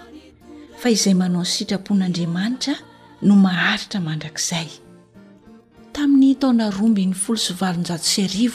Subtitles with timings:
[0.82, 2.74] fa izay manao ny sitrapon'andriamanitra
[3.28, 8.54] no maharitra mandrakzayoabn'y folo ovanjato sy aio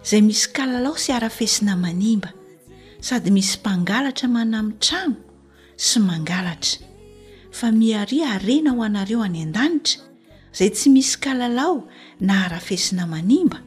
[0.04, 2.30] izay misy kalalao sy arafesina manimba
[3.08, 5.16] sady misy mpangalatra manamitrano
[5.86, 6.84] sy mangalatra
[7.58, 10.00] fa miari arena ao anareo any an-danitra
[10.54, 11.76] izay tsy misy kalalao
[12.28, 13.58] na arafesina manimba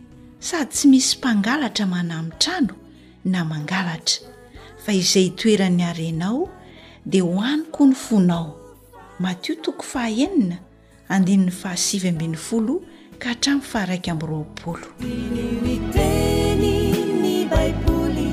[0.50, 2.74] sady tsy misy mpangalatra manamiitrano
[3.34, 4.27] na mangalatra
[4.88, 6.42] fa izay toeran'ny arenao
[7.12, 8.52] dia hoaniko ny fonao
[9.20, 10.58] matio toko fahaenina
[11.16, 12.74] andininy fahasivy ambin'y folo
[13.20, 15.10] ka hatramy faraiky amyy roapoloi
[17.52, 18.28] baiboly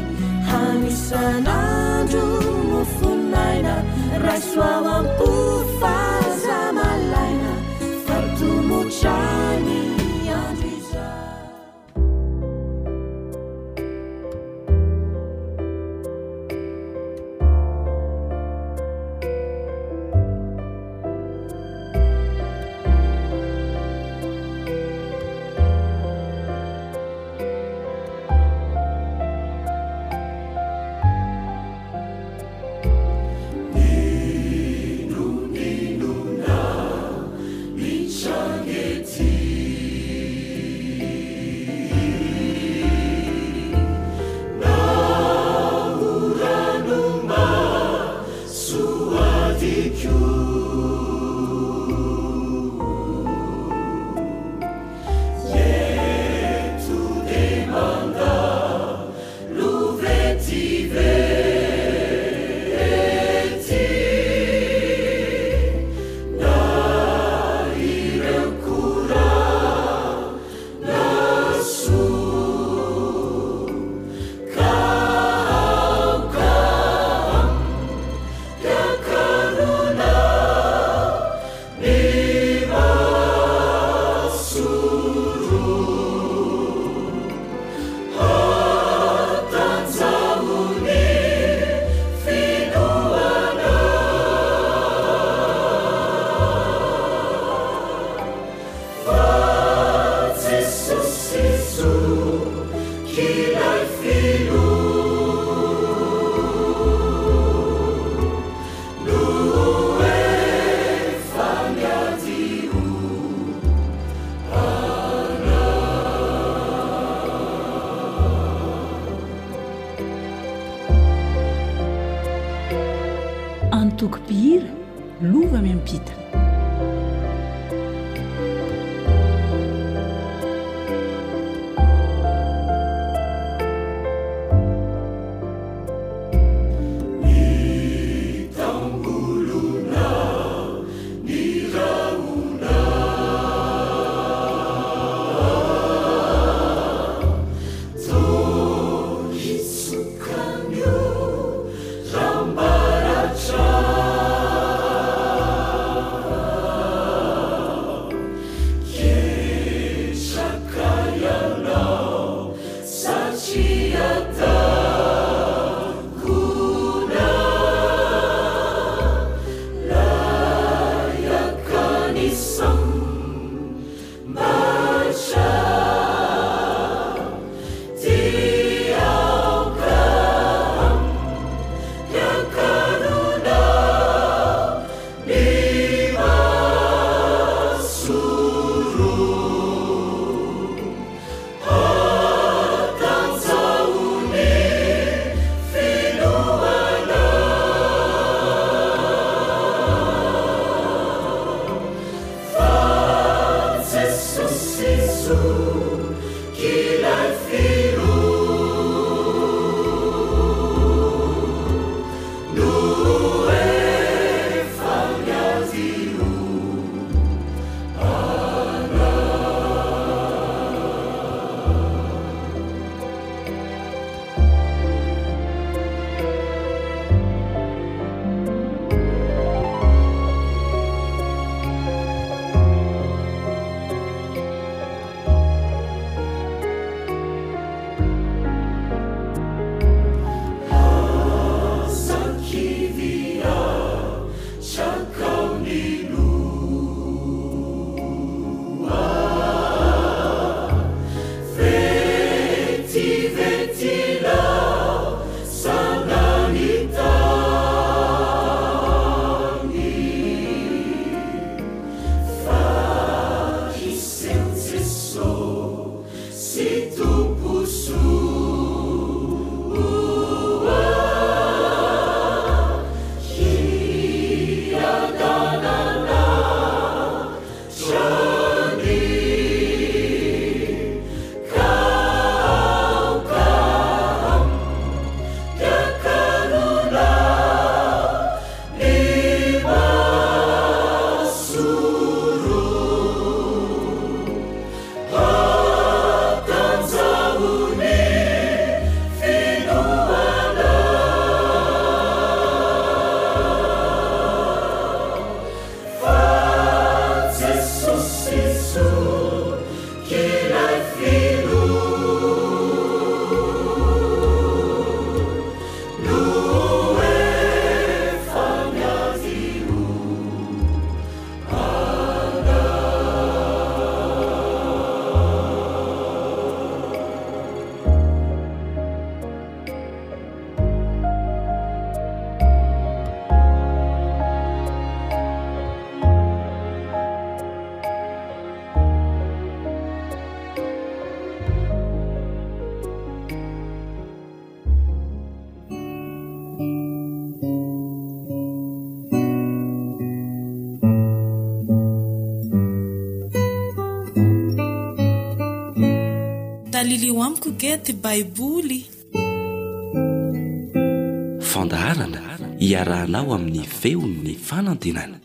[361.53, 362.21] fandaharana
[362.67, 365.17] hiarahnao amin'ny feon'ny fanantenana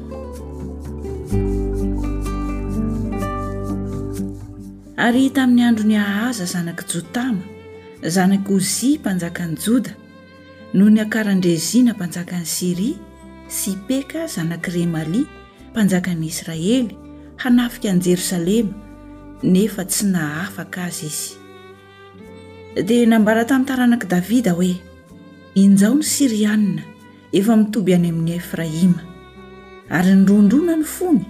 [5.02, 7.42] ary tamin'ny andro ny hahaza zanak'i jotama
[8.16, 9.92] zanak' ozia mpanjakan'i joda
[10.78, 12.98] noho ny akaran-dreziana mpanjaka n'i siria
[13.60, 15.26] sypeka zanak'i remalia
[15.74, 16.94] mpanjaka n'i israely
[17.44, 18.74] hanafika an'i jerosalema
[19.56, 21.30] nefa tsy na hafaka azy izy
[22.88, 24.74] dia nambara tamin'ny taranakii davida hoe
[25.62, 26.84] injao ny sirianina
[27.40, 29.02] efa mitoby iany amin'ny efraima
[29.98, 31.26] ary ndrondrona ny fony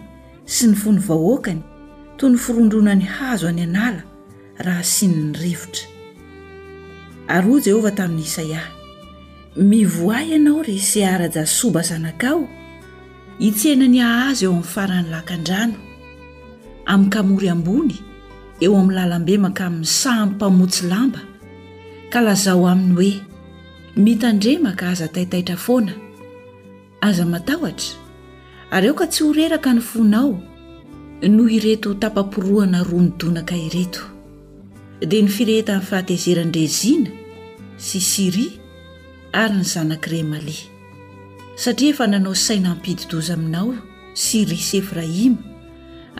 [0.55, 1.63] sy ny fony vahoakany
[2.21, 4.03] tony forondronany hazo any anala
[4.65, 5.87] raha sinny rivotra
[7.33, 8.61] ary oy jehovah tamin'ny isaia
[9.57, 12.45] mivoahy ianao ry seara-jasoba zanakao
[13.41, 15.75] hitsanany ahhazy eo amin'ny farahan'ny lakandrano
[16.93, 17.97] amin'n kamory ambony
[18.61, 21.21] eo amin'ny lalambemakamin'ny sahamompamotsy lamba
[22.13, 23.13] ka lazao amin'ny hoe
[23.97, 25.93] mitandremaka aza taitaitra foana
[27.01, 27.97] aza matahotra
[28.77, 30.50] aryeo ka tsy horeraka ny fonao
[31.29, 34.01] no ireto tapa-poroana roamidonaka ireto
[35.05, 37.09] dia ny fireheta ain'ny fahatezeran-dreziana
[37.77, 38.49] sy siria
[39.43, 40.65] ary ny zanak'i remalia
[41.61, 43.73] satria efa nanao saina mpididoza aminao
[44.23, 45.37] siri sy efraima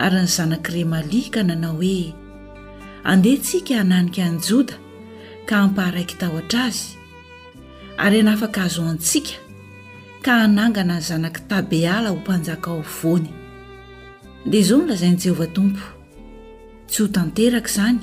[0.04, 1.98] ary ny zanak'i remalia ka nanao hoe
[3.12, 4.76] andehantsika hananika any joda
[5.50, 6.86] ka ampaharaikytahotra azy
[8.06, 9.34] ary nafaka azoantsika
[10.24, 13.30] ka hanangana ny zanaky tabeala ho mpanjakao voany
[14.50, 15.82] dia izao nolazain'i jehovah tompo
[16.88, 17.98] tsy ho tanteraka izany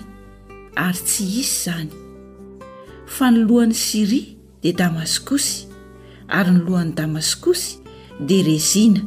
[0.85, 1.91] ary tsy hisy izany
[3.13, 4.21] fa nylohan'i siria
[4.61, 5.55] dia damasikosy
[6.37, 7.71] ary nolohan'ny damaskosy
[8.27, 9.01] dia rezina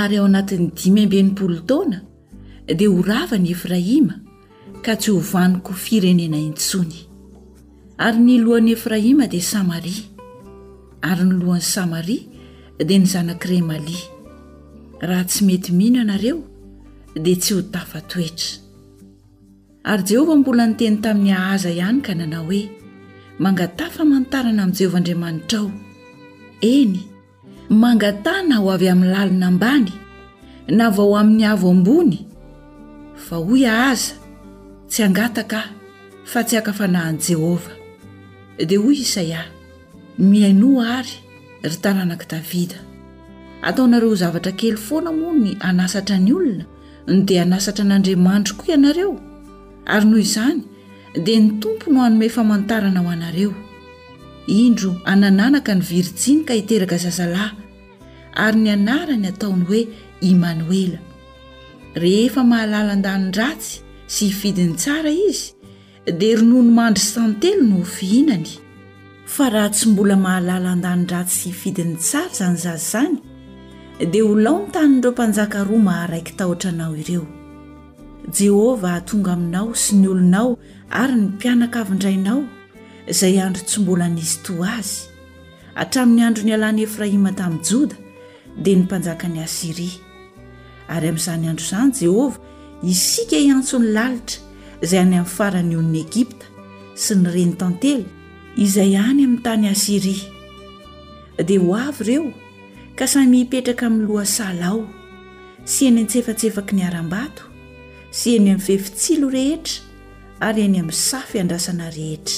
[0.00, 1.98] ary ao anatin'ny dimymbepolotaona
[2.78, 4.14] dia ho ravani efraima
[4.84, 7.00] ka tsy hovaniko firenena intsony
[8.06, 10.04] ary ny lohan'i efraima dia samaria
[11.10, 12.28] ary nylohan'ny samaria
[12.88, 14.06] dia ny zanak'i remalia
[15.06, 16.38] raha tsy mety mino ianareo
[17.24, 18.50] dia tsy ho tafa toetra
[19.90, 22.62] ary jehovah mbola nyteny tamin'ny hahaza ihany ka nanao hoe
[23.44, 25.68] mangata famanotarana amin'i jehovahandriamanitra ao
[26.72, 26.96] eny
[27.82, 29.90] mangata na ho avy amin'ny lalina ambany
[30.78, 32.18] na vao amin'ny avo ambony
[33.26, 34.14] fa hoy hahaza
[34.90, 35.68] tsy angataka ah
[36.30, 37.76] fa tsy hakafanahan' jehovah
[38.68, 39.40] dia hoy isaia
[40.30, 41.14] miainoa ary
[41.64, 42.80] ry taranaki davida
[43.68, 46.64] ataonareo zavatra kely foana mo ny anasatra ny olona
[47.08, 49.10] no dia anasatra an'andriamanidry koa ianareo
[49.94, 50.60] ary noho izany
[51.26, 53.50] dia ny tompo no hanome famantarana ho anareo
[54.60, 57.50] indro anananaka ny virijiny ka hiteraka zazalahy
[58.44, 59.82] ary ny anarany ataony hoe
[60.32, 61.00] imanoela
[62.04, 63.74] rehefa mahalala an-danyndratsy
[64.14, 65.46] sy hifidiny tsara izy
[66.20, 68.50] dia ronoa no mandry santelo no fihinany
[69.34, 73.16] fa raha tsy mbola mahalala an-danyndratsy sy hifidiny tsara izany zazy zany
[74.08, 77.26] dia holonao ny taninireo mpanjaka romaraiki tahotra anao ireo
[78.38, 80.58] jehovah hahatonga aminao sy ny olonao
[80.90, 82.40] ary ny mpianaka avindrainao
[83.06, 85.00] izay andro tsy mbola nizy toa azy
[85.78, 87.96] hatramin'ny andro nialan'i efraima tamin'ny joda
[88.62, 89.94] dia ny mpanjaka n'i asiria
[90.94, 92.34] ary amin'izany andro izany jehovah
[92.88, 94.38] hisika hiantsony lalitra
[94.84, 96.46] izay any amin'ny farany onon'y egipta
[97.02, 98.08] sy ny reny tantela
[98.64, 100.24] izay hany amin'ny tany asiria
[101.48, 102.24] dia ho avy ireo
[103.00, 104.80] ka say ipetraka amin'ny loasala ao
[105.72, 107.44] sy eny ntsefatsefaky ny aram-bato
[108.12, 109.80] sy eny amin'ny fefitsilo rehetra
[110.44, 112.36] ary eny amin'ny safyandrasana rehetra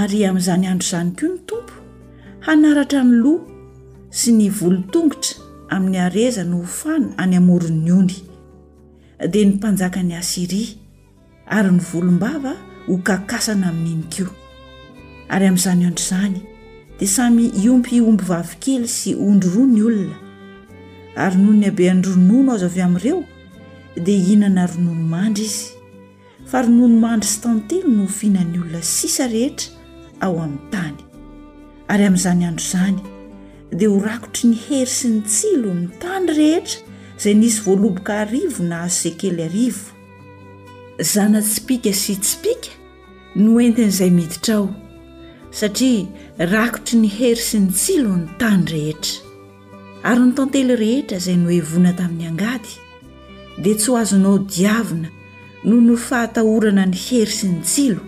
[0.00, 1.74] ary amin'izany andro izany koa ny tompo
[2.46, 3.44] hanaratra mnny loha
[4.20, 5.34] sy ny volotongotra
[5.74, 8.16] amin'ny areza ny hofana any amoron'ny ony
[9.32, 10.72] dia ny mpanjakany asiria
[11.56, 12.54] ary ny volom-bava
[12.88, 14.24] hokakasana amin'iny ko
[15.34, 16.40] ary amin'izany andro izany
[17.00, 20.18] dia samy iompyomby vavykely sy ondroro ny olona
[21.24, 23.22] ary no ny abeany ronono azy avy amin'ireo
[24.06, 25.72] dia hihnana rononomandry izy
[26.50, 29.72] fa rononomandry sy tantelo no hfinan'ny olona sisa rehetra
[30.20, 30.98] ao amin'ny tany
[31.92, 33.00] ary amin'izany andro izany
[33.74, 36.84] dia ho rakotry ny hery sy ny tsilo mi tany rehetra
[37.18, 42.70] izay nisy voaloboka arivo na azoizay kely arivo zana tsipika sy tsipika
[43.42, 44.70] no entin' izay miditra ao
[45.54, 46.06] satria
[46.52, 49.18] rakotry ny hery sy ny tsilo ny tany rehetra
[50.10, 52.74] ary ny tantelo rehetra izay no evona tamin'ny angady
[53.62, 55.12] dia tsy ho azonao diavina
[55.68, 58.02] no no fahatahorana ny hery sy ny tsilo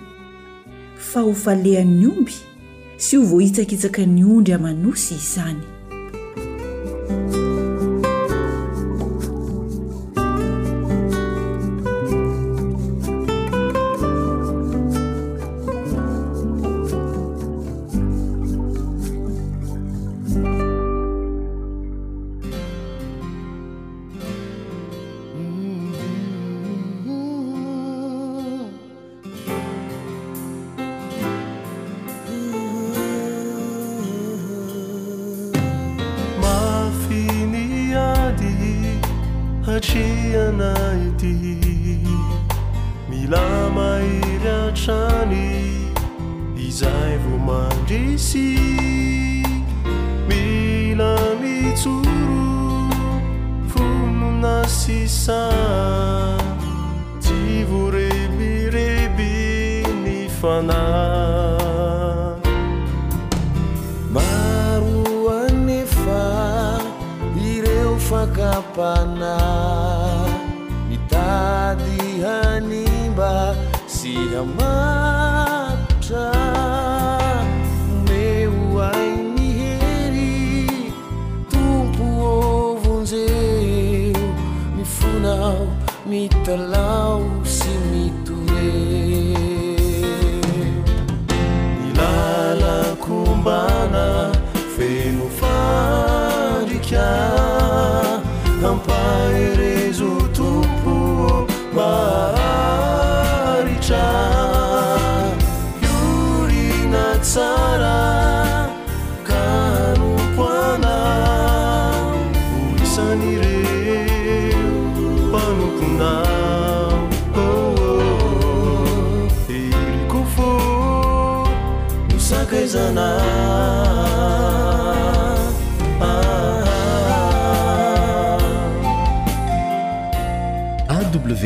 [1.13, 2.35] fa ho falehan'ny omby
[2.99, 5.61] sy ho voahitsakitsaka ny ondry hamanosy izany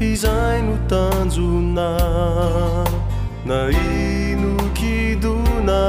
[0.00, 1.88] izay no tanjona
[3.46, 5.80] naino kidona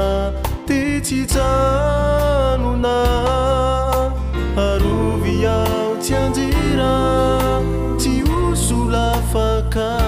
[0.68, 2.96] ti tsijanona
[4.56, 6.92] paroviao ty andira
[7.98, 10.01] ti osolafaka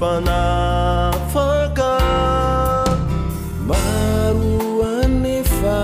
[0.00, 1.92] panafaka
[3.68, 4.54] maro
[5.02, 5.78] anefa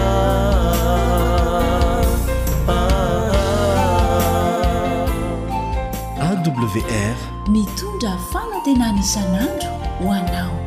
[6.29, 7.19] awr
[7.55, 9.69] mitondra famatenanisan'andro
[10.03, 10.62] hoanao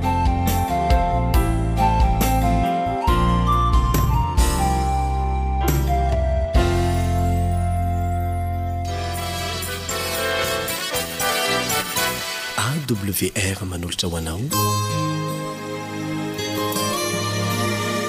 [12.95, 14.41] wr manolotra hoanao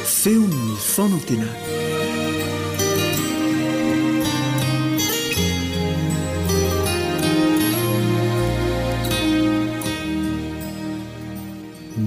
[0.05, 1.49] feonny fona ntena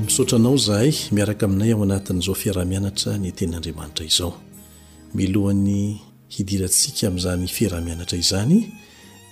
[0.04, 4.32] misaotranao zahay miaraka aminay ao anatin'izao fiaraha mianatra ny tenyandriamanitra izao
[5.18, 5.80] milohan'ny
[6.34, 8.56] hidirantsika ami'zany fiaraha mianatra izany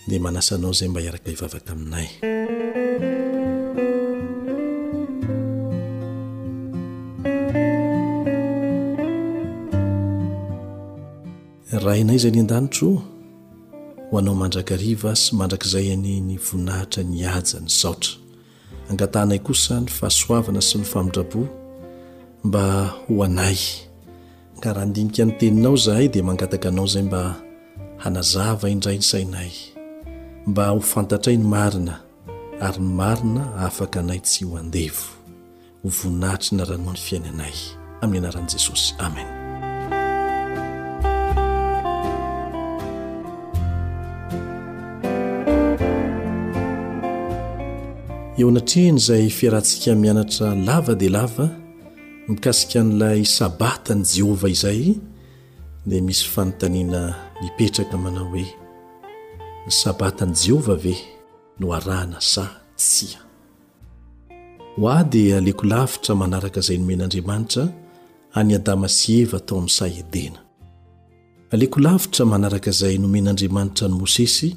[0.08, 2.06] dia manasanao zay mba hiaraka hivavaka aminay
[11.88, 13.00] raha inay zay ny an-danitro
[14.10, 18.14] ho anao mandrakariva sy mandrakaizay any ny voninahitra nyaja ny saotra
[18.92, 21.42] angatanay kosa ny fahasoavana sy nyfamindrabo
[22.44, 22.64] mba
[23.06, 23.60] ho anay
[24.60, 27.22] ka raha ndinika ny teninao zahay dia mangataka anao zay mba
[28.04, 29.52] hanazava indray ny sainay
[30.46, 32.00] mba ho fantatray ny marina
[32.60, 35.08] ary ny marina afaka anay tsy ho andevo
[35.82, 37.54] ho voninahitry na rano ny fiainanay
[38.04, 39.37] amin'ny anaran'i jesosy amen
[48.40, 51.46] eo anatrehan'izay fiarantsika mianatra lava dia lava
[52.28, 54.82] mikasika n'ilay sabata n'i jehovah izay
[55.88, 57.00] dia misy fanontaniana
[57.42, 58.46] mipetraka manao hoe
[59.66, 60.94] ny sabatan'i jehovah ve
[61.60, 62.44] no arana sa
[62.80, 63.20] tsia
[64.76, 67.64] ho a dia aleoko lavitra manaraka izay nomen'andriamanitra
[68.38, 70.40] any adama sy eva tao amin'ny sahedena
[71.54, 74.48] aleoko lavitra manaraka izay nomen'andriamanitra ny môsesy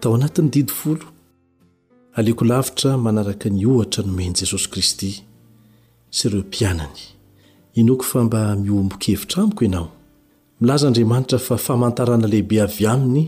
[0.00, 1.06] tao anatin'ny didifolo
[2.16, 5.08] aleoko lavitra manaraka ny ohatra nomeny jesosy kristy
[6.14, 7.00] sy ireo mpianany
[7.80, 9.88] inoko fa mba miombokhevitra amiko ianao
[10.60, 13.24] milaza andriamanitra fa famantarana lehibe avy aminy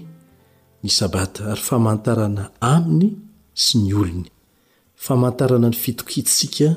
[0.82, 3.10] ny sabata ary famantarana aminy
[3.54, 4.24] sy ny olony
[4.96, 6.68] famantarana ny fitokyntsika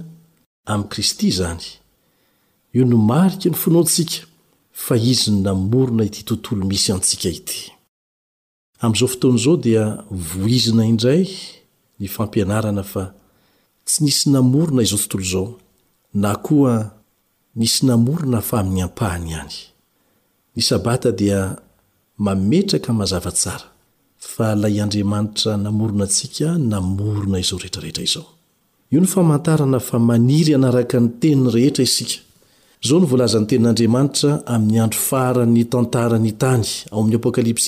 [0.66, 1.64] amin'y kristy zany
[2.74, 4.26] io no mariky ny fonoantsika
[4.72, 7.72] fa izy ny namorona ity tontolo misy antsika ity
[8.84, 11.26] am'izao fotoan'izao dia vohizina indray
[12.06, 12.72] ympara
[13.86, 15.48] tsy nisy namorona izao tnoo
[16.14, 16.90] naa
[17.60, 19.54] nisy namorona fa am'ny apahany ay
[20.56, 21.40] ny sabata dia
[22.26, 23.68] mametraka mazava tsara
[24.34, 28.26] fa lay andriamanitra namorona atsika namorona izao rehetrarehetra izao
[28.94, 32.18] io n famantarana fa maniry anaraka ny teniny rehetra isika
[32.88, 36.64] zao novolazanytenin'andriamanitra ami'ny andro fara ny tantarany tany
[37.24, 37.66] pklps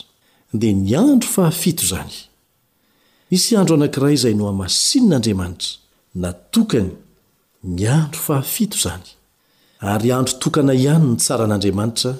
[0.61, 2.15] dia ny andro fahafito izany
[3.31, 5.69] misy andro anankiray izay no amasinyn'andriamanitra
[6.21, 6.91] na tokany
[7.75, 9.07] ny andro fahafito izany
[9.81, 12.11] ary andro tokana ihany ny tsara n'andriamanitra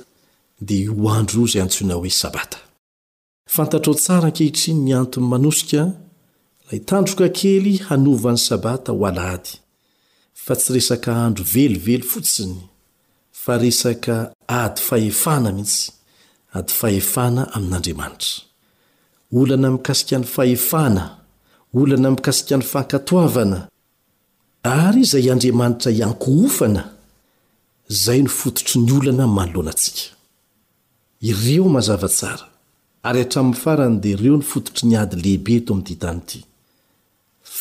[0.68, 2.58] dia io andro o izay antsoina hoe sabata
[3.56, 5.82] fantatrao tsara ankehitriny ny anton'ny manosika
[6.70, 9.52] lay tandroka kely hanovan'ny sabata ho ala ady
[10.44, 12.56] fa tsy resaka andro velively fotsiny
[13.44, 14.16] fa resaka
[14.62, 15.84] ady fahefana mihitsy
[16.58, 18.32] ady fahefana amin'andriamanitra
[19.40, 21.04] olana mikasikany fahefana
[21.80, 23.60] olana mikasikan'ny fankatoavana
[24.88, 26.84] ary izay andriamanitra iankoofana
[27.92, 30.06] zay ny fototry ny olana manoloanatsika
[31.30, 32.44] ireo mazavatsara
[33.08, 36.40] ary hatramin'ny farany dia ireo nyfototry ny ady lehibe eto amin'nty tany ity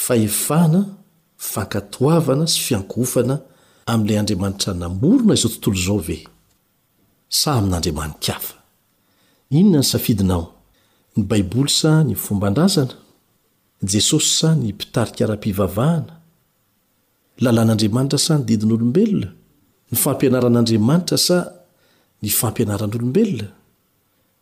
[0.04, 0.80] fahefana
[1.52, 3.34] fankatoavana sy fiankofana
[3.90, 6.18] amin'ilay andriamanitra namorona izao tontolo izao ve
[7.40, 8.54] sa amin'andriamanikafa
[9.58, 10.44] inona ny safidinao
[11.16, 12.94] ny baiboly sa ny fombandrazana
[13.92, 16.12] jesosy sa ny mpitarikara-pivavahana
[17.44, 19.39] lalàn'andriamanitra sa ny didin'olombelona
[19.90, 21.38] ny fampianaran'andriamanitra sa
[22.22, 23.46] ny fampianaran'olombelona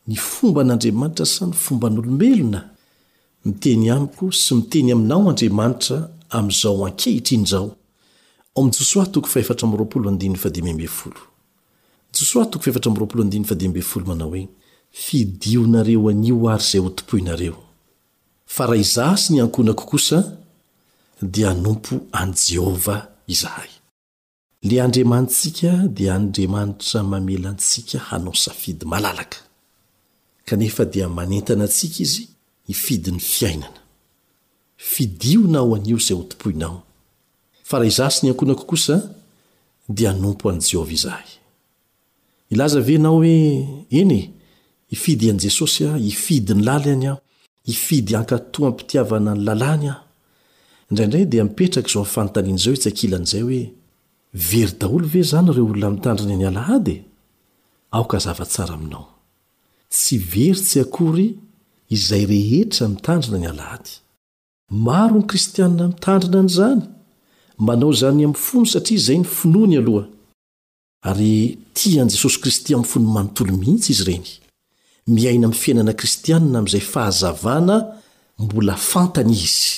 [0.09, 2.69] ny fomba an'andriamanitra sa ny fomba n'olombelona
[3.45, 7.77] miteny amiko sy miteny aminao andriamanitra am'izao ankehitr inyzao
[14.07, 14.49] manao hoe
[14.93, 17.57] fidionareo anio ary zay hotompoinareo
[18.47, 20.19] fa raha iza sy ny ankonako kosa
[21.23, 23.69] dia anompo an jehovah izahay
[24.65, 29.39] le andriamantsika di andriamanitra mamela antsika hanao safidy malalaka
[30.45, 32.29] kanefa dia manentana antsika izy
[32.69, 33.81] ifidy ny fiainana
[34.77, 38.77] fiinaoi zay otoinaohaizas ny anao o
[39.95, 41.25] dnompo anjehovaizahao
[43.09, 44.31] oeiiyan
[45.45, 47.17] jesosy a ifidy ny lalyany a
[47.65, 50.01] ifidy ankato ampitiavana ny lalàny ao
[50.91, 53.73] indraidray di mipetrakazao fantann'zao itsan'zayoe
[54.35, 56.97] very daolo ve zany ireo olona mitandriny ny alahady
[57.97, 59.05] aoka zava tsara aminao
[59.93, 61.29] tsy very tsy akory
[61.97, 63.93] izay rehetra mitandrina ny alahady
[64.87, 66.83] maro ny kristiaina mitandrina ny zany
[67.67, 70.05] manao zany amfono satria izay nifinoany aloha
[71.09, 71.33] ary
[71.77, 74.29] tiany jesosy kristy amfnomitsy izy reny
[75.15, 77.77] miaina m fiainana kristiaina amy zay fahazavana
[78.43, 79.69] mbola fantany izy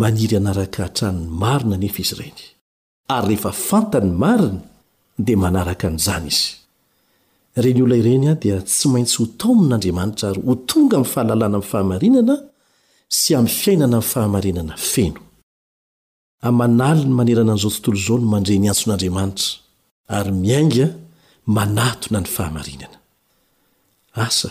[0.00, 2.42] maniry anaraka hatranny maronanefa izy reny
[3.08, 4.62] arfntany
[5.26, 6.40] rinydrka nzany iz
[7.56, 12.34] reny on ireya dia tsy maintsy ho taomin'andriamanitra ary ho tonga amy fahalalàna amy fahamarinana
[13.18, 15.20] sy amy fiainana am fahamarinana feno
[16.44, 19.50] hamanaly ny manerananizao tontolo zao no mandre niantson'andriamanitra
[20.16, 20.86] ary miainga
[21.56, 22.98] manatona ny fahamarinana
[24.26, 24.50] asa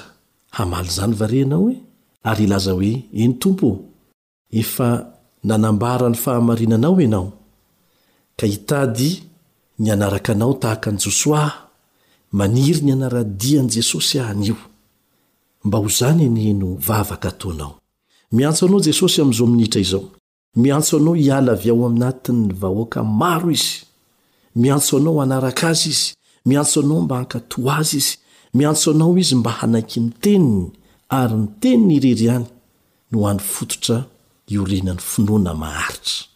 [0.57, 1.75] hamaly zany vareanao e
[2.29, 3.67] ary ilaza hoe eno tompo
[4.61, 4.87] efa
[5.49, 7.25] nanambarany fahamarinanao anao
[8.41, 9.21] ka hitady
[9.79, 11.51] ni anaraka anao tahaka any josoa
[12.39, 14.57] maniry ni anaradiany jesosy ahnio
[15.65, 17.73] mba ho zany anino vavaka ataonao
[18.35, 20.05] miantso anao jesosy amiizao minhitra izao
[20.61, 23.73] miantso anao hiala avy ao aminatiny ny vahoaka maro izy
[24.61, 26.05] miantso anao anaraka azy izy
[26.49, 28.13] miantso anao mba hankato azy izy
[28.57, 30.65] miantso anao izy mba hanaiky nyteniny
[31.19, 32.47] ary ny teniny irery any
[33.11, 33.97] no any fototra
[34.53, 36.30] iorenany finoana maharitra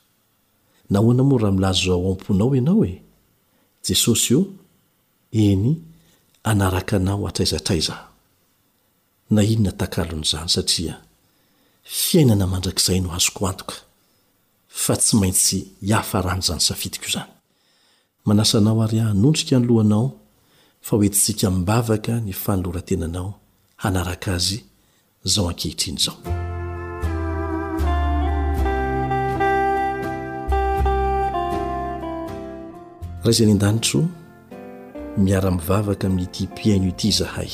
[0.90, 3.02] nahoana moa raha milazo zao amponao ianao e
[3.84, 4.46] jesosy io
[5.32, 5.76] eny
[6.44, 7.98] anaraka anao atraizatraiza
[9.30, 10.96] na inona takalon'izany satria
[11.84, 13.76] fiainana mandrakizay no azoko antoka
[14.84, 17.30] fa tsy maintsy hiafaran'izany safitiko i zany
[18.28, 20.08] manasanao ary ahnondrika anylohanao
[20.86, 23.30] fa oetintsika mibavaka ny fanoloran-tenanao
[23.84, 24.58] hanaraka azy
[25.34, 26.46] zao ankehitrin' izao
[33.26, 34.04] ra iza ny an-danitro
[35.18, 37.50] miara-mivavaka amin'n'ity mpiaino ity izahay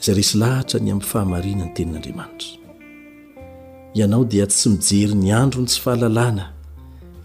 [0.00, 2.52] izay resy lahatra ny amin'ny fahamarinany tenin'andriamanitra
[3.96, 6.44] ianao dia tsy mijery ny andro ny tsy fahalalàna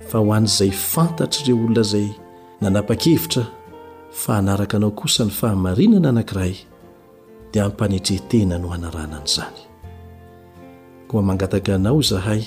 [0.10, 2.08] fa ho an'izay fantatra ireo olona izay
[2.62, 3.44] nanapa-kevitra
[4.22, 6.56] fa anaraka anao kosa ny fahamarinana anankiray
[7.52, 9.60] dia hampanetrehtena no hanarana ana izany
[11.08, 12.44] koa mangataka anao izahay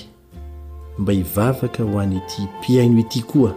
[0.99, 3.53] mba hivavaka ho any ity mpiaino ity koa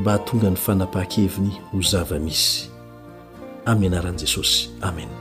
[0.00, 2.72] mba hatonga ny fanapaha-keviny ho zava-misy
[3.68, 5.16] amy anaran'i jesosy amena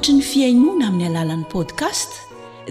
[0.00, 2.10] atrny fiainona amin'ny alalan'ny podcast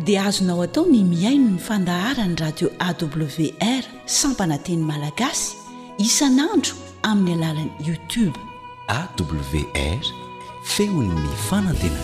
[0.07, 3.83] dia azonao atao ny miaino ny fandaharany radio awr
[4.19, 5.53] sampananteny malagasy
[6.07, 6.73] isanandro
[7.11, 8.37] amin'ny alalany youtube
[9.01, 10.07] awr
[10.73, 12.01] feonny fanantena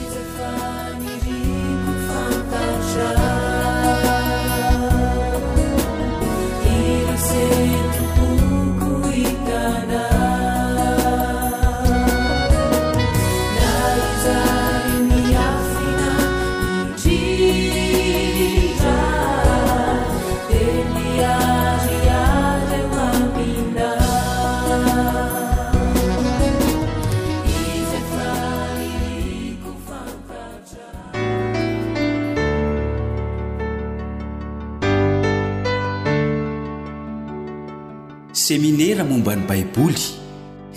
[38.48, 40.04] seminera mombany baiboly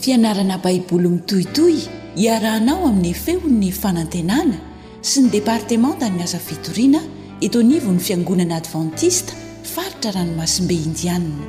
[0.03, 1.75] fianarana baiboly mitohitoy
[2.21, 4.59] hiarahanao amin'ny efehon'ny fanantenana
[5.09, 7.01] sy ny departemanta nyasa fitoriana
[7.47, 9.33] itonivon'ny fiangonana advantista
[9.73, 11.45] faritra ranomasombe indianna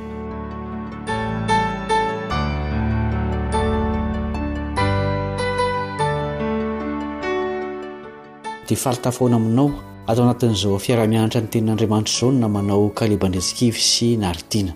[8.66, 9.68] dia faritafoana aminao
[10.10, 14.72] atao anatin'izao fiaraha-mianitra ny tenin'andriamanitro zaona manao kalebandresikivy sy naritiana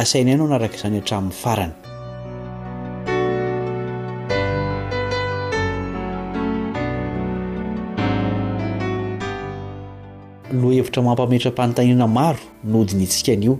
[0.00, 1.72] asaina inao ano araka izany atramin'ny farany
[10.60, 12.38] lo hevitra mampametram-panontaniana maro
[12.72, 13.54] noodiny itsikan'io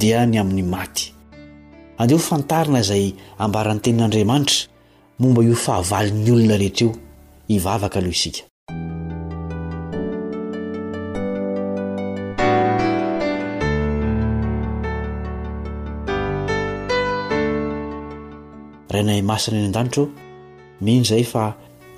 [0.00, 1.04] dia ny amin'ny maty
[2.00, 3.04] andeo fantarina izay
[3.44, 4.58] ambarany tenin'andriamanitra
[5.20, 6.90] momba io fahavalin'ny olona rehetrio
[7.50, 8.53] hivavaka aloha isika
[18.94, 20.08] rainay masina any an-dantra o
[20.84, 21.44] mihino zay fa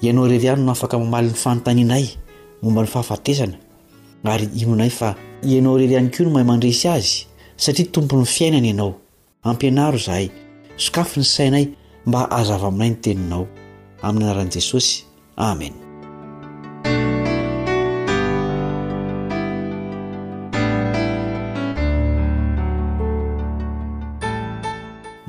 [0.02, 2.06] ianao reriiany no afaka mamali 'ny fanontanianay
[2.62, 3.56] momba ny fahafatesana
[4.34, 5.08] ary inonay fa
[5.52, 7.12] ianao reriiany ko no mahay mandresy azy
[7.64, 8.90] satria tompony fiainana ianao
[9.50, 10.26] ampianaro zahay
[10.84, 11.64] sokafo ny sainay
[12.08, 13.44] mba azava aminay ny teninao
[14.06, 14.94] aminyanaran'i jesosy
[15.36, 15.74] amen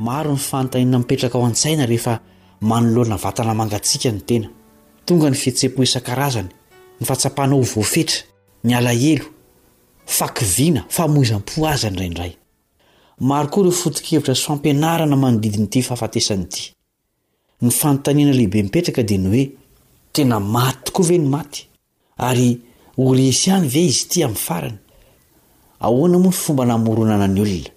[0.08, 2.14] maro ny fanontanina mipetraka ao an-tsaina rehefa
[2.70, 4.48] manoloana vatana mangatsika ny tena
[5.06, 6.50] tonga ny fihetsem-poisan-karazany
[7.00, 8.20] ny fatsapahna ho voafetra
[8.66, 9.26] ny alaelo
[10.18, 12.32] fakiviana famoizam-pohaza ny raindray
[13.30, 16.62] maro koa re fotokevitra sy fampianarana manodidinyity fahafatesanyity
[17.64, 19.46] ny fanontaniana lehibe mipetraka dia ny hoe
[20.16, 21.60] tena maty okoa ve ny maty
[22.28, 22.50] ary
[23.06, 24.78] orisy any ve izy ty amin'ny farany
[25.86, 27.77] ahoana moa y fomba namoronana nyolona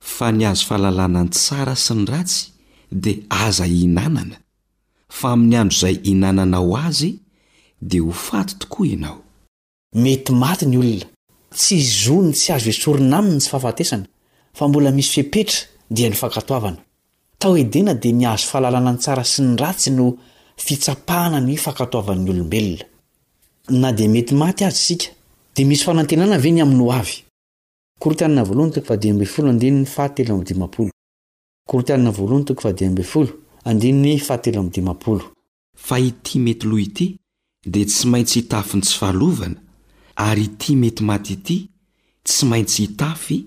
[0.00, 2.42] fa niazo fahalalànany tsara sy ny ratsy
[3.02, 3.12] de
[3.46, 4.36] aza inanana
[5.18, 7.10] fa aminy andro zay inanana ho azy
[7.88, 9.18] di ho faty tokoa ianao
[10.04, 11.04] mety maty ny olona
[11.58, 14.06] tsy izony tsy hazo esorona aminy sy fahafatesana
[14.56, 15.60] fa mbola misy fiepetra
[15.94, 16.80] dia nifakatoavana
[17.38, 20.04] tao edena dia niazo fahalalànany tsara sy ny ratsy no
[20.66, 22.84] fitsapahana ny fankatoavan'ny olombelona
[23.82, 25.06] na di mety maty azo isika
[35.80, 37.16] fa ity mety lo ity
[37.66, 39.56] dia tsy maintsy hitafy ny tsy fahalovana
[40.16, 41.56] ary ity mety maty ity
[42.24, 43.38] tsy maintsy hitafy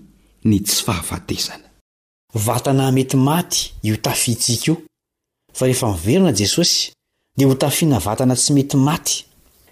[0.44, 1.68] ny tsy fahafatesana
[2.46, 4.74] vatana mety maty io tafy itsik io
[5.52, 6.90] fa rehefa miverana jesosy
[7.36, 9.24] dia ho tafiana vatana tsy mety maty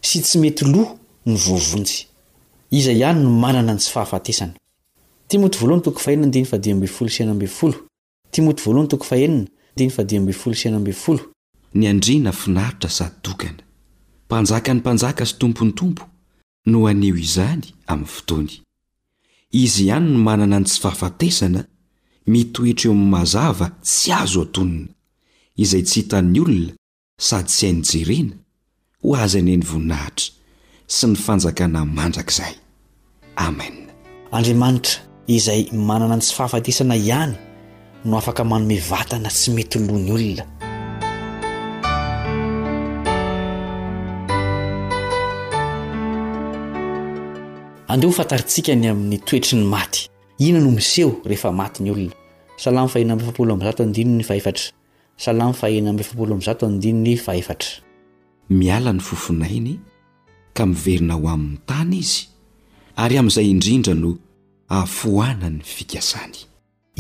[0.02, 0.86] sy tsy mety lo
[1.26, 2.11] nyvovonjy
[11.74, 13.62] niandrina finaritra sady tokana
[14.28, 16.04] panjaka ny panjaka sy tompontompo
[16.66, 18.48] no haneo izany amy fotony
[19.52, 21.64] izy ihany no manana ny tsy fahafatesana
[22.26, 24.88] mitoetry eo ami mazava tsy azo atonona
[25.56, 26.72] izay tsy hitany olona
[27.20, 28.36] sady tsy hainy jerena
[29.02, 30.28] ho aza aniany voninahitra
[30.96, 32.54] sy ny fanjakana manjaka zay
[33.36, 33.88] amen
[34.32, 37.34] andriamanitra izay manana ny tsy fahafatesana ihany
[38.04, 40.44] no afaka mano mevatana tsy mety olohany olona
[47.92, 50.08] andeho fantaritsikany amin'ny toetry ny maty
[50.38, 52.14] ina no miseho rehefa matiny olona
[52.56, 52.90] salamy
[54.32, 54.60] et
[55.16, 57.74] salamy faeziny faheatra
[58.50, 59.80] mialany fofonainy
[60.54, 62.31] ka miverina ho amin'ny tany izy
[62.96, 64.10] ary amy'zay indrindra no
[64.76, 66.36] aafoanany fikasany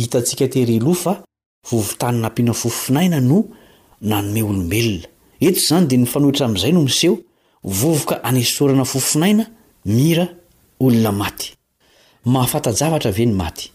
[0.00, 1.12] hitantsika terylo fa
[1.70, 3.38] vovotanynapiana foofinaina no
[4.10, 5.06] nanome olombelona
[5.46, 7.14] et zany dia nifanohitra amy zay no miseho
[7.80, 9.44] vovoka anesorana foofinaina
[9.84, 10.26] mira
[10.84, 11.46] olona maty
[12.32, 13.70] mahafatajavatra vey maty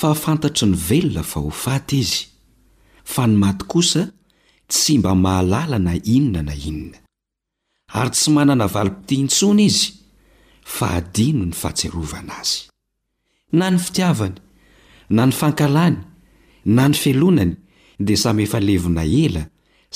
[0.00, 2.20] fa fantatry nivelona fa ho faty izy
[3.04, 4.02] fa nymaty kosa
[4.72, 6.98] tsy mba mahalala na inona na inona
[7.98, 9.88] ary tsy manana valipoty intsony izy
[10.76, 12.58] fa adino ny fahatserovana azy
[13.60, 14.36] nany fitiavany
[15.16, 15.98] na ny fankalany
[16.76, 17.52] nany felonany
[18.06, 19.42] di samyefa levona ela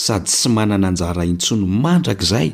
[0.04, 2.48] sady tsy manananjara intsony mandrakzay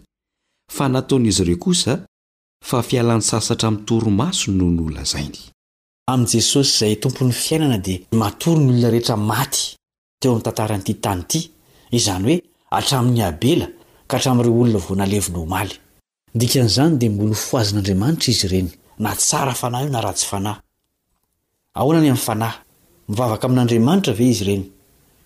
[0.69, 2.07] fa nataonizy ire kosa
[2.63, 5.39] fa fialany sasatra mytoro masoy nohonoola zainy
[6.33, 9.77] jesosy zay tompony fiainana di matory ny olona rehetra maty
[10.19, 11.49] teo am tantaranyty tany ty
[11.91, 12.41] izany oe
[12.77, 13.67] atraminy abela
[14.07, 15.75] ka hatramyiroo olona vonalevonyhomaly
[16.65, 18.69] izany d molo foazon'andriamanitra izy reny
[18.99, 20.55] na tsara fana io narahatsy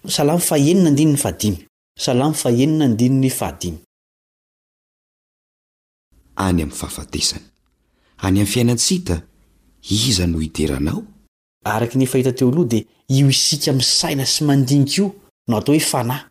[0.04, 1.44] akt
[12.68, 15.08] di io isika mi saina sy mandiniky io
[15.50, 16.24] no hatao hoe fanahy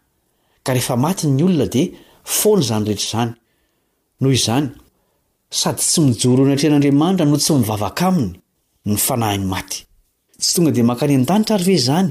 [0.65, 1.83] ka rehefa mati ny olona di
[2.39, 3.33] fony zany rehetra zany
[4.21, 4.67] noho izany
[5.61, 8.33] sady tsy mijoronyaritrehan'andriamanitra no tsy mivavaka aminy
[8.91, 9.79] nyfanahiny maty
[10.41, 12.11] tsy tonga dia mankany an-danitra ary oe zany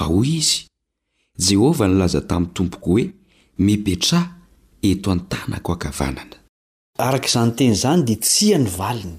[0.00, 0.66] aoy iz
[1.38, 3.10] jehovah nilaza tamy tompoko hoe
[3.58, 4.28] mipetraha
[4.82, 6.36] eto antanako akavanana
[6.98, 9.14] araka zanyteny zany dia tsianyvaliny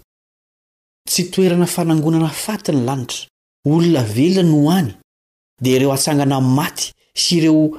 [1.09, 3.20] tsy toerana fanangonana faty ny lanitra
[3.65, 4.91] olona velona nyo any
[5.61, 7.70] dia ireo atsangana maty sy ireo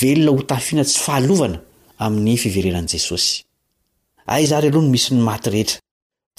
[0.00, 1.60] velona ho tafiana tsy fahalovana
[1.98, 3.44] aminy fiverenany jesosy
[4.26, 5.80] aizary aloha no misy ny maty rehetra
[6.36, 6.38] j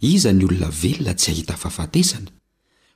[0.00, 2.30] iza ny olona velona tsy ahita fahafatesana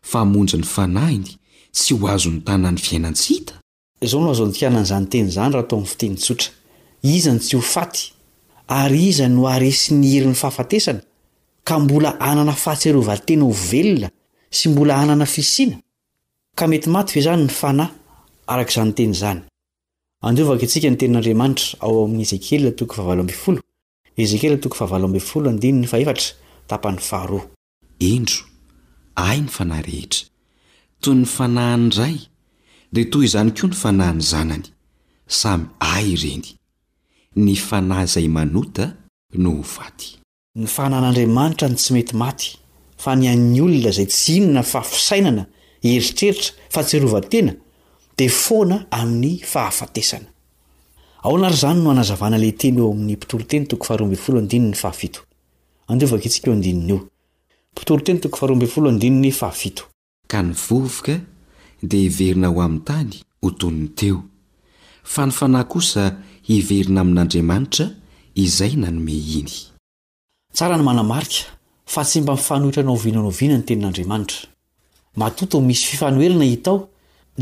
[0.03, 1.33] fa monjo ny fanainy
[1.75, 6.51] tsy ho azo ny tanany fiainantstaoazontianany zanyteny zany rahaato amy fitenytsotra
[7.03, 8.13] izany tsy ho faty
[8.69, 11.01] ary izany ho aresy nyhery ny fahafatesana
[11.65, 14.09] ka mbola anana fatsy aro vatena ho velona
[14.51, 15.77] sy mbola anana fisina
[16.57, 17.51] a metymy e zany
[25.73, 26.05] nay
[26.81, 27.41] indro
[29.17, 30.23] ay ny fanahyrehetra
[31.05, 32.15] toy ny fanahny dray
[32.97, 34.65] di toy izany ko nyfanahny zanany
[35.41, 36.51] samy ay reny
[37.45, 38.87] ny fanahy izay manota
[39.43, 40.09] no ho faty
[40.59, 42.59] ny fanan'andriamanitra ny tsy mety maty
[43.05, 45.45] fa nian'ny olona zay tsy inona fahafisainana
[45.91, 47.53] eritreritra fa tsy rova-tena
[48.19, 50.27] de foana ami'ny fahafatesana
[51.29, 52.67] aonary zany no anazavanalto
[60.29, 61.15] ka nivovoka
[61.83, 63.11] d hiverina ho am tany
[63.43, 64.23] otony teo
[65.05, 66.05] fa ni fanay kosa
[66.49, 67.87] hiverina amin'andriamanitra
[68.45, 71.45] izay nanome inytsarany manamarika
[71.93, 74.39] fa tsy mba mifanohitra nao vinanaoviana ny tenin'andriamanitra
[75.21, 76.89] matoto misy fifanoelana hitao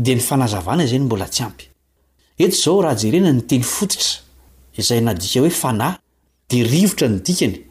[0.03, 1.65] dia nifanahazavana zeny mbola tsy ampy
[2.37, 4.09] eto izao raha jerena nyteny fotira
[4.77, 5.95] izay nadika hoe fanahy
[6.49, 7.70] de rivotra nydikany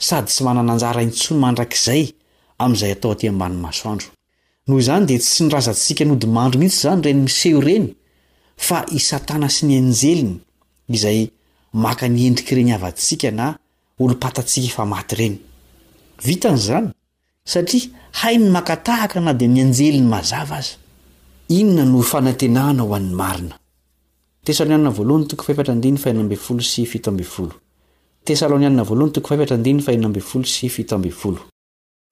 [0.00, 2.04] sady tsy manananjara intsony mandrakizay
[2.62, 4.08] amy izay atao ty ambani masoandro
[4.66, 7.86] noho izany dia tsy nirazantsika nodymandro mitsy zany reny miseo reny
[8.66, 10.34] fa isatana sy nyanjeliny
[10.96, 11.20] izay
[11.84, 13.46] maka niendriky reny avatsika na
[14.00, 15.36] olo patantsika efa maty reny
[16.26, 16.88] vitanyzany
[17.50, 17.90] stria
[18.20, 20.68] hai ny makatahaka na di mianjeliny mazava az
[21.58, 23.56] inonano fanatnana ho an'y marina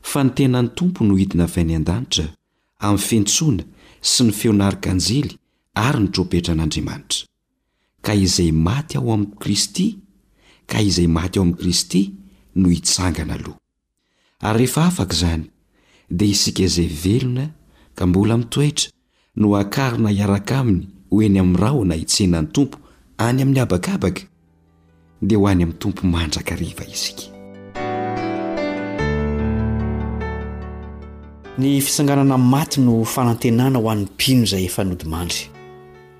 [0.09, 2.25] fa nytenany tompo no hidina fany andanitra
[2.87, 3.65] amy fientsoana
[4.11, 5.33] sy ny feonarikanjely
[5.87, 7.27] ary nitropetra an'andriamanitra
[8.07, 9.87] ka izay maty ao amy kristy
[10.71, 12.03] ka izay maty ao amy kristy
[12.55, 13.57] no hitsangana aloh
[14.49, 15.45] ary rehefa afaka zany
[16.17, 17.47] dia isika izay velona
[17.95, 18.91] ka mbola mitoetra
[19.37, 22.79] no akarina hiaraka aminy ho eny ami rahona hitsenany tompo
[23.19, 24.23] any ami'ny habakabaka
[25.23, 26.53] dhoytooaak
[31.59, 35.47] ny fisanganana maty no fanantenana ho an'ny pino zay efa nodimandry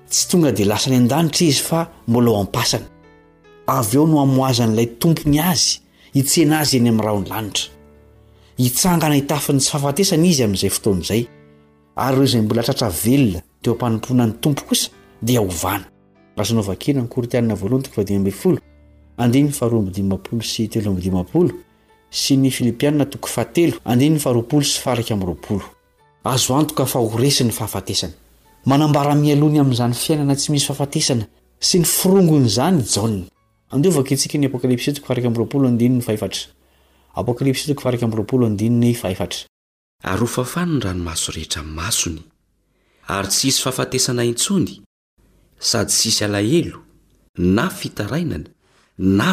[0.09, 2.81] tsy tonga dia lasany an-danitra izy fa mbola ho ampasany
[3.67, 5.77] avy eo no hamoazan'ilay tompony azy
[6.13, 7.69] hitsena azy eny amin'ny rahao ny lanitra
[8.57, 11.27] hitsangana hitafiny tsy fahafatesana izy amin'izay fotona izay
[11.95, 14.89] ary reo izay mbola atratra velona teo ampanompona ny tompo kosa
[15.21, 15.85] dia hovana
[16.37, 18.57] asonao vakina ny koritianina volontiko fadiaf
[26.23, 28.13] azo antoka fa ho resiny fahafatesany
[28.65, 31.23] manambara mialohany amiizany fiainana tsy misy fahafatesana
[31.67, 33.27] sy ny firongony zany jaon
[33.71, 35.39] ndvaka skanplaro
[40.35, 42.19] fafani ny ranomaso rehetra masony
[43.15, 44.73] ary tsisy fahafatesana intsony
[45.69, 46.79] sady tssy alahelo
[47.37, 48.45] na fitarainany
[48.99, 49.31] mba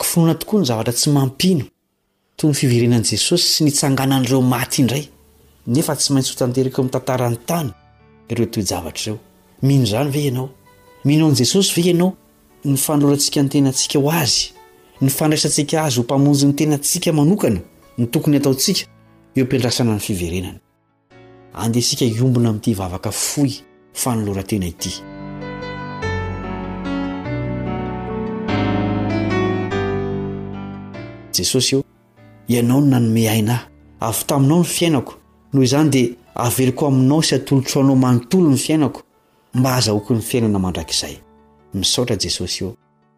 [0.00, 1.64] fnoana tokoa ny zavatra tsy mampino
[2.36, 5.08] to ny fiverenan' jesosy sy ntsangananireo maty indray
[5.66, 7.70] nefa tsy maintsy hotanterike tantarany tany
[8.28, 9.18] ireo toyjavatreo
[9.62, 10.48] mino zany ve ianao
[11.04, 12.16] minoan' jesosy ve ianao
[12.64, 14.52] ny fanlorantsika ny tenaatsika ho azy
[15.00, 17.60] ny fandraisantsika azy ho mpamonjy ny tenantsika manokana
[17.98, 18.86] ny tokony ataotsika
[19.36, 20.61] eompindrasana ny fiverenany
[21.54, 23.50] andesika iombona ami'ity vavaka foy
[23.92, 24.90] fa nolorantena ity
[31.36, 31.82] jesosy io
[32.48, 33.66] ianao no nanome ainahy
[34.00, 35.14] avy taminao ny fiainako
[35.52, 39.02] noho izany dea avelyko aminao sy atolotsoanao manontolo ny fiainako
[39.54, 41.16] mba azahokony fiainana mandrakizay
[41.74, 42.74] misaotra jesosy io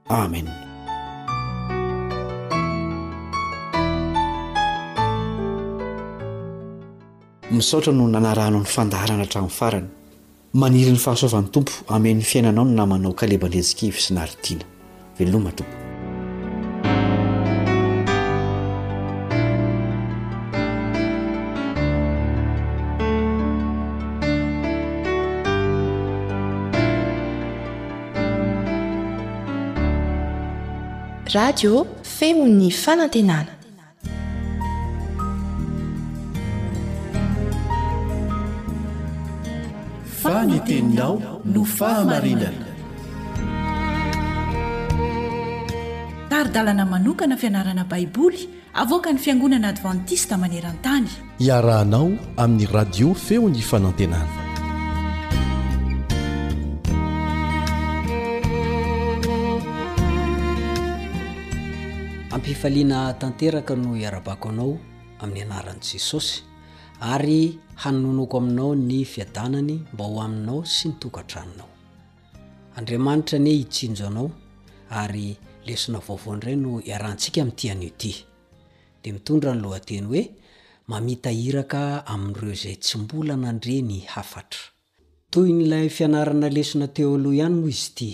[0.09, 0.49] amen
[7.55, 9.87] misotra no nanarahnao ny fandarana hatran'ny farany
[10.61, 14.65] maniryny fahasoavany tompo amen'ny fiainanao no namanao kalebandresikavy si naritiana
[15.19, 15.75] velomatropo
[31.37, 31.73] radio
[32.19, 33.54] femon'ny fanantenana
[40.83, 42.67] ao no fahamarinana
[46.35, 51.07] sary-dalana manokana fianarana baiboly avoaka ny fiangonana advantista maneran-tany
[51.39, 54.35] iarahanao amin'ny radio feony fanantenana
[62.35, 64.73] ampifaliana tanteraka no hiarabako anao
[65.23, 66.43] amin'ny anaran' jesosy
[67.13, 71.69] ary hanonako aminao ny fiadanany mba ho aminao sy nytokantranonao
[72.77, 74.31] andriamanitra ny itsinjo anao
[75.01, 75.37] ary
[75.67, 78.13] lesona vovonray no iarantsika mi'tyanio ty
[79.05, 80.23] de mitondra ny loateny hoe
[80.91, 81.81] mamitahiraka
[82.13, 84.61] amin'ireo zay tsy mbola nandre ny hafatra
[85.33, 88.09] toy n'lay fianarana lesona teo aloha ihany no izy ty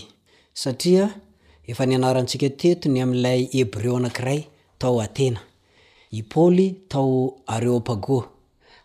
[0.61, 1.05] satria
[1.69, 4.39] efa ny anarantsika tetony amin''lay heb reo anankiray
[4.81, 5.39] tao atena
[6.11, 7.13] i paly tao
[7.55, 8.19] areôpago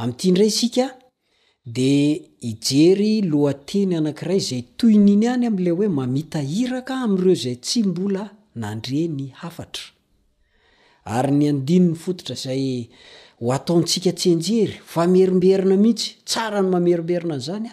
[0.00, 0.86] am'ity ndray isika
[1.66, 2.12] de
[2.50, 8.24] ijery loateny anakiray zay toininy any amla hoe mamita hiraka amireo zay tsy mbola
[8.62, 9.26] nandre ny
[12.44, 12.88] rayy
[13.48, 17.72] oayontsikayjeyamerimberina mihitsy tsara ny mamerimberina nzanya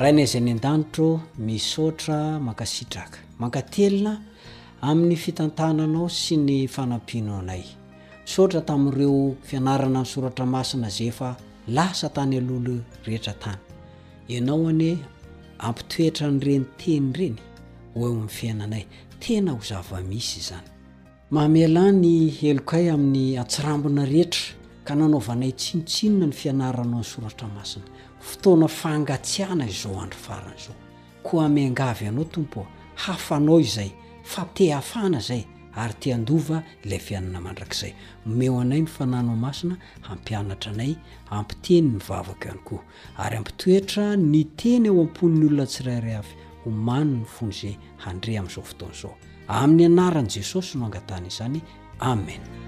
[0.00, 1.06] rahainaizyany an-danitro
[1.46, 2.16] misotra
[2.46, 4.12] mankasitraka mankatelina
[4.88, 7.62] amin'ny fitantananao sy ny fanampino anay
[8.26, 9.16] misoatra tamin'ireo
[9.48, 11.28] fianarana ny soratra masina zay fa
[11.76, 12.74] lasa tany alolo
[13.06, 13.56] rehetra tany
[14.34, 14.90] ianao ane
[15.68, 17.36] ampitoetranyireniteny ireny
[17.94, 18.84] ho eo amin'ny fiainanay
[19.22, 20.68] tena ho zava-misy zany
[21.32, 22.08] mahameala ny
[22.50, 24.44] eloka ay amin'ny atsirambona rehetra
[24.86, 27.84] ka nanaovanay tsinotsinona ny fianaranao ny soratra masina
[28.28, 30.76] fotona fangatsiana izao andro farana zao
[31.26, 32.60] ko amiangavy ianao tompo
[32.94, 33.90] hafanao izay
[34.24, 35.42] fa te hafana zay
[35.76, 37.92] ary te andova lay viainana mandrakizay
[38.26, 40.92] meo anay ny fananao masina hampianatra anay
[41.30, 42.82] ampiteny nyvavako ihany koa
[43.18, 46.34] ary ampitoetra ny teny ao ampony olona tsirairay avy
[46.64, 47.74] homano ny fony zay
[48.04, 49.14] handre amin'izao fotona zao
[49.48, 51.60] amin'ny anaran'i jesosy no angatany izany
[52.00, 52.65] amen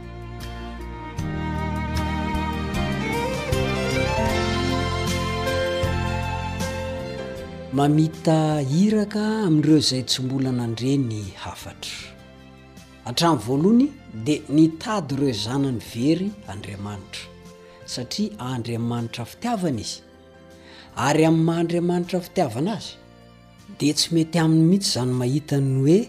[7.80, 8.38] mamita
[8.72, 11.96] hiraka amin'ireo izay tsy mbola anandre ny hafatra
[13.06, 13.86] hatran'n voalohany
[14.26, 17.24] dia nitady ireo zanany very andriamanitra
[17.94, 19.98] satria andriamanitra fitiavana izy
[21.06, 22.90] ary amin'ny mahandriamanitra fitiavana azy
[23.78, 26.00] dia tsy mety amin'ny mihitsy izany mahita ny hoe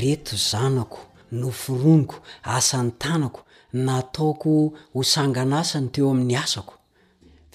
[0.00, 1.00] reto zanako
[1.40, 2.16] noforoniko
[2.56, 3.40] asany tanako
[3.86, 4.50] nataoko
[4.94, 6.74] hosangana asany teo amin'ny asako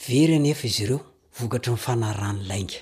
[0.05, 1.01] very anefa izy ireo
[1.37, 2.81] vokatry ny fanarany lainga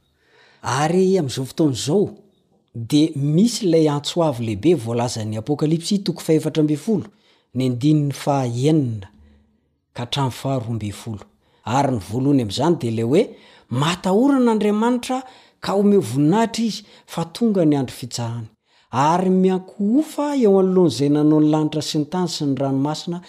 [0.63, 2.09] ary amn'zao foton'zao
[2.75, 6.75] de misy ilay antsoavy lehibe volazan'ny apôkalps torny
[12.79, 13.29] d lee
[13.81, 15.17] matahoran'andriamanitra
[15.65, 16.83] ka omevoninahitra izy
[17.13, 18.45] fa tonga ny andro fitrany
[19.11, 23.21] ary mianky ofa eo anlonzay nanao nylanitra sy ny tany sy ny ranomasina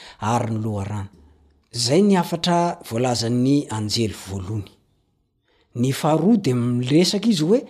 [5.75, 7.61] ny faharoa de miresaka izy hoe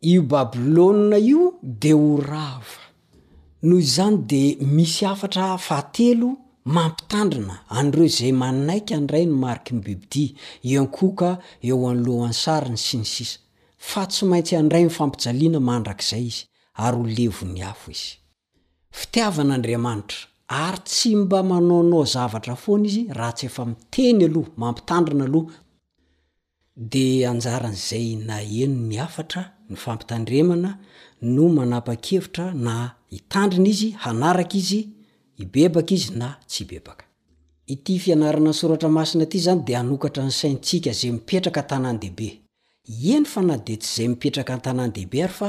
[0.00, 2.80] io babilôa io de ho rava
[3.62, 6.28] noho izany de misy afatra fatelo
[6.64, 10.34] mampitandrina anreo zay manaiky andray ny mariky ny bibidia
[10.70, 11.30] iankooka
[11.68, 13.38] eo anlon'nsari ny sinsisa
[13.88, 16.42] fa tsy maintsy andray ny fampijaliana mandrak'zay izy
[16.84, 18.12] ary olevon'ny afo izy
[18.98, 20.18] fitiavanaandriamanitra
[20.64, 25.52] ary tsy mba manaonao zavatra foana izy ra tsy efa miteny aloha mampitandrina aloha
[26.86, 30.70] de anjaran'zay na eno ny afatra ny fampitandremana
[31.34, 32.76] no manapa-kevitra na
[33.18, 34.80] itandrina izy hanaraka izy
[35.42, 37.04] ibebaka izy na tsy bebaka
[38.62, 42.28] oratraasina ty zany de anokatra ny saintsika zay mipetraka a-tanàny dehibe
[43.12, 45.48] eny fa na de tsy zay mipetraka an-tanàny dehibe ary fa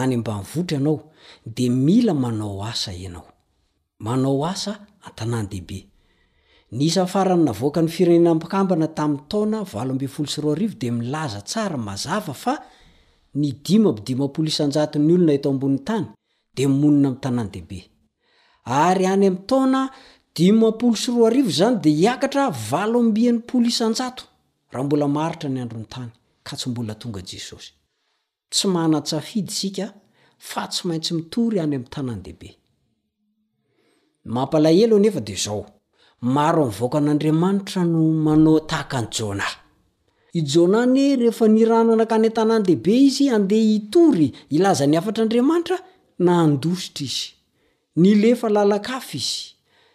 [0.00, 0.98] any ambanyvotra ianao
[1.54, 3.26] de mila manao asa ianao
[4.06, 4.72] manaoasa
[5.06, 5.78] an-tanàn dehibe
[6.70, 9.96] ny safarany navoaka ny firenena kambana tamin'ny taona vai
[10.82, 12.02] de milazasaaz
[14.94, 16.06] ianyolonato abonny tany
[16.56, 17.80] de monina am' tanan dehibe
[18.96, 24.22] ry any am'taonail r zany de hiakatra valombian'npolo isanjato
[24.72, 26.10] raha mbola mahritra ny androny tany
[26.46, 27.70] ka tsy mbola tonga jesosy
[28.52, 29.86] tsy mana-tsafidy sika
[30.48, 32.50] fa tsy maintsy mitory any am'ny tanany dehibe
[36.20, 39.46] maro mnvokan'andriamanitra no manao taaka ny jôna
[40.34, 45.78] i jônany rehefa ny rano anakany tananlehibe izy ande itory ilaza ny afatra andriamanitra
[46.26, 47.16] nandoitra iz
[48.32, 49.28] efalalaaf iz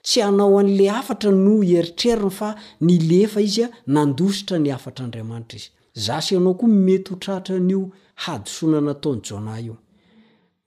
[0.05, 2.49] tsy anao an'le afatra no eritrerinyfa
[2.81, 3.65] nlefa izy
[3.95, 5.65] nadositra ny afatra adamanitra iy
[6.05, 7.81] zaanaoko mety hotraatran'io
[8.23, 9.75] hadsonanataonyjna io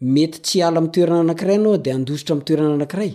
[0.00, 3.12] mety tsy ala mtoerana anakiray anao de andositra toerana anakray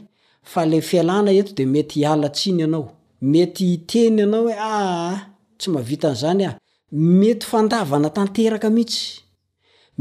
[0.56, 2.86] a le fialana eto de mety ialatsiny ianao
[3.34, 5.28] mety teny anao oe a ah,
[5.60, 6.46] tsy mahavita an'zany
[7.20, 9.04] mety fandavana tanteraka mihitsy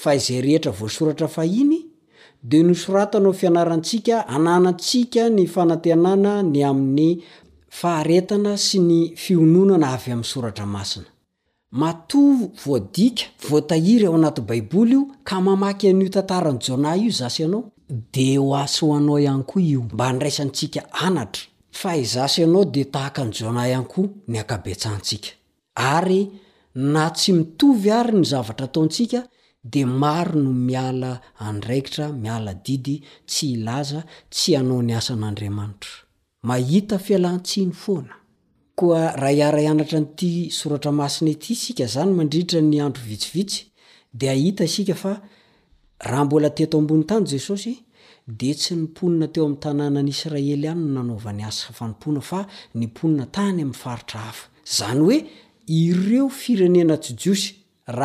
[0.05, 1.85] a izay rehetra voasoratra fahiny
[2.43, 7.23] de nosorataanao fianarantsika ananantsika ny fanantenana ny amin'ny
[7.69, 11.05] faharetana sy ny fiononana avy amin'ny soratra masina
[11.81, 12.19] matò
[12.65, 17.63] voadika voatahiry ao anaty baiboly io ka mamaky an'io tantarany jaona io zasy ianao
[18.13, 21.43] de ho aso o anao ihany koa io mba handraisantsika anatra
[21.73, 25.29] fa izasa ianao dia tahaka nyjoanay ihany koa ny akabetsahantsika
[25.75, 26.21] ary
[26.75, 29.19] na tsy mitovy ary ny zavatra ataontsika
[29.71, 31.11] dia maro no miala
[31.47, 32.95] andraikitra miala didy
[33.29, 33.99] tsy ilaza
[34.33, 35.91] tsy anao ny asan'andriamanitra
[36.49, 38.15] mahita fialantsiny foana
[38.79, 43.59] koa raha hiara ianatra n'ity soratramasina ity isika zany mandriditra ny andro vitsivitsy
[44.19, 45.11] dia ahita isika fa
[46.09, 47.73] raha mbola teto ambony tany jesosy
[48.27, 52.45] de tsy nyponina teo am'ny tanananyisraely any no nanaovany asfanona fa
[52.75, 54.47] ny ponina tany am'nyfaritra hafa
[54.87, 55.17] any oe
[55.67, 57.55] ireo irenenaosaeyt
[57.85, 58.03] a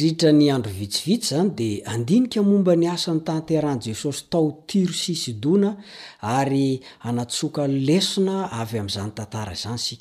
[0.00, 5.76] iira nyadro vitsivitsy zany de andinika momba ny asany tanterahan' jesosy tao tiro sisidona
[6.20, 9.98] ary anatsoka lesona avy am'zany tantarazany i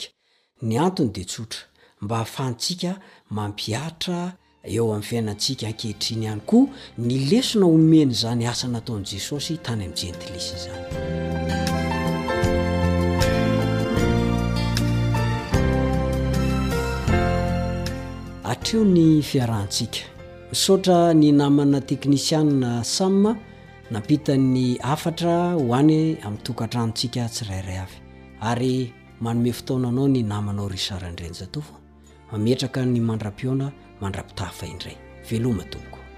[0.61, 1.59] ny antony dia tsotra
[2.01, 2.95] mba hahafahntsika
[3.29, 4.33] mampiatra
[4.63, 9.99] eo amin'ny fiainantsika ankehitriny ihany koa ny lesona homeny zany asa nataon' jesosy tany amin'ny
[10.01, 10.83] jentilis izany
[18.43, 19.99] atreo ny fiarahatsika
[20.49, 23.31] misaotra ny namana teknisiaa samma
[23.91, 27.89] nampitany afatra hoany amin'nytokantranotsika tsirairay avy
[28.51, 28.77] ary
[29.21, 31.77] manome fotaonanao ny namanao rysarandreny zatao fa
[32.37, 34.95] mametraka ny mandra-piona mandrapitafa indray
[35.29, 36.09] veloma tonokoadvti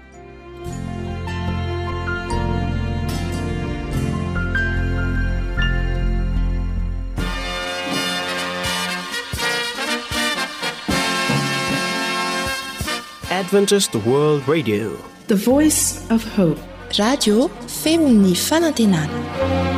[14.52, 14.86] adi
[15.26, 16.60] the voice f hope
[16.98, 17.50] radio
[17.82, 19.77] femi'ny fanantenana